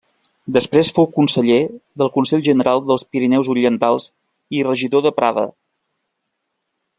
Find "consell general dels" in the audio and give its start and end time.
2.15-3.05